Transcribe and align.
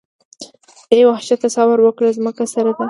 اې 0.93 0.99
وحشته 1.09 1.47
صبر 1.55 1.77
وکړه 1.83 2.09
ځمکه 2.17 2.43
سره 2.53 2.71
ده. 2.75 2.79